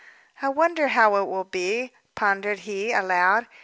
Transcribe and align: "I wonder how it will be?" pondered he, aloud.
"I 0.41 0.49
wonder 0.49 0.87
how 0.87 1.17
it 1.17 1.27
will 1.27 1.43
be?" 1.43 1.93
pondered 2.15 2.61
he, 2.61 2.91
aloud. 2.91 3.45